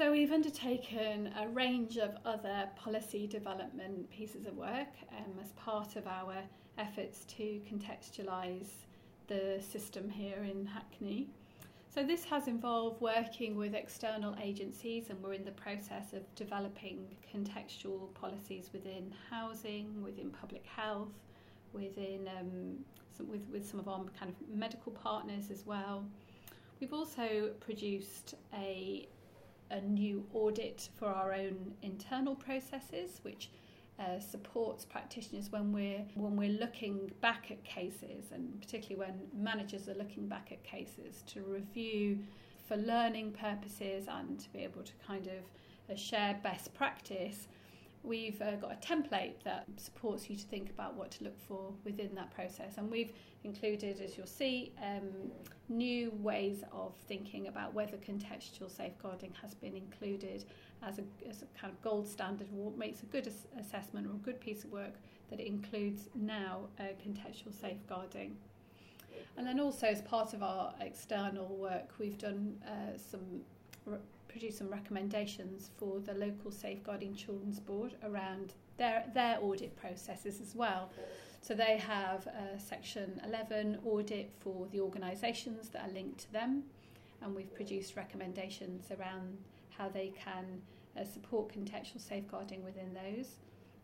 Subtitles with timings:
[0.00, 5.94] So we've undertaken a range of other policy development pieces of work um, as part
[5.96, 6.36] of our
[6.78, 8.70] efforts to contextualise
[9.26, 11.28] the system here in Hackney.
[11.94, 17.04] So this has involved working with external agencies and we're in the process of developing
[17.30, 21.12] contextual policies within housing, within public health,
[21.74, 22.78] within um,
[23.14, 26.06] some, with, with some of our kind of medical partners as well.
[26.80, 29.06] We've also produced a,
[29.70, 33.50] a new audit for our own internal processes, which
[34.00, 39.88] uh, supports practitioners when we're when we're looking back at cases and particularly when managers
[39.88, 42.18] are looking back at cases to review
[42.66, 47.48] for learning purposes and to be able to kind of uh, share best practice
[48.02, 51.72] we've uh, got a template that supports you to think about what to look for
[51.84, 53.12] within that process and we've
[53.44, 55.30] included as you'll see um,
[55.68, 60.44] new ways of thinking about whether contextual safeguarding has been included
[60.82, 64.10] as a, as a kind of gold standard what makes a good ass- assessment or
[64.10, 64.94] a good piece of work
[65.30, 68.36] that includes now uh, contextual safeguarding.
[69.36, 73.42] And then also as part of our external work, we've done uh, some
[73.86, 80.40] re- produced some recommendations for the local safeguarding children's board around their their audit processes
[80.40, 80.90] as well.
[81.42, 86.64] So they have a section 11 audit for the organisations that are linked to them,
[87.22, 89.38] and we've produced recommendations around
[89.70, 90.60] how they can
[90.98, 93.36] uh, support contextual safeguarding within those.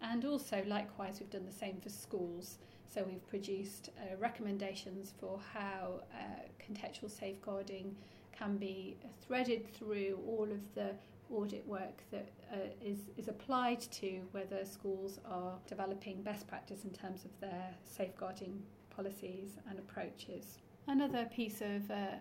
[0.00, 2.58] And also, likewise, we've done the same for schools.
[2.92, 7.96] So we've produced uh, recommendations for how uh, contextual safeguarding
[8.42, 10.90] can be threaded through all of the
[11.30, 16.90] audit work that uh, is, is applied to whether schools are developing best practice in
[16.90, 18.62] terms of their safeguarding
[18.94, 20.58] policies and approaches.
[20.88, 22.16] Another piece of uh,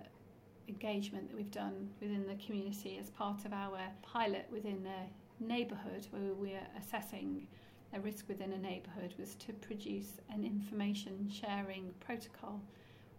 [0.69, 6.07] engagement that we've done within the community as part of our pilot within a neighbourhood
[6.11, 7.47] where we're assessing
[7.93, 12.61] a risk within a neighbourhood was to produce an information sharing protocol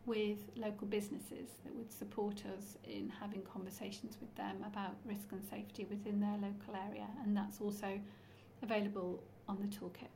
[0.07, 5.45] with local businesses that would support us in having conversations with them about risk and
[5.45, 8.01] safety within their local area and that's also
[8.63, 10.09] available on the toolkit.